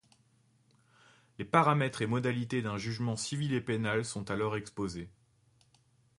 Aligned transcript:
Les 1.37 1.45
paramètres 1.45 2.01
et 2.01 2.07
modalités 2.07 2.63
d'un 2.63 2.75
jugement 2.79 3.15
civil 3.15 3.53
et 3.53 3.61
pénal 3.61 4.03
sont 4.03 4.31
alors 4.31 4.55
exposés. 4.57 5.11